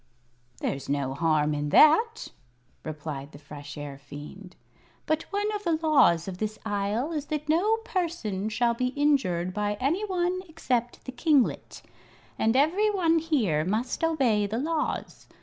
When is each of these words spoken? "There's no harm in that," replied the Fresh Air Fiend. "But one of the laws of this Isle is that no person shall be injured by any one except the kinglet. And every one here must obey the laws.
"There's 0.61 0.89
no 0.89 1.13
harm 1.13 1.53
in 1.53 1.69
that," 1.69 2.29
replied 2.83 3.33
the 3.33 3.37
Fresh 3.37 3.77
Air 3.77 3.99
Fiend. 3.99 4.55
"But 5.05 5.25
one 5.31 5.51
of 5.53 5.63
the 5.63 5.73
laws 5.77 6.27
of 6.27 6.39
this 6.39 6.57
Isle 6.65 7.11
is 7.11 7.27
that 7.27 7.47
no 7.47 7.77
person 7.85 8.49
shall 8.49 8.73
be 8.73 8.87
injured 8.95 9.53
by 9.53 9.77
any 9.79 10.03
one 10.03 10.39
except 10.49 11.05
the 11.05 11.11
kinglet. 11.11 11.83
And 12.39 12.55
every 12.55 12.89
one 12.89 13.19
here 13.19 13.63
must 13.63 14.03
obey 14.03 14.47
the 14.47 14.57
laws. 14.57 15.27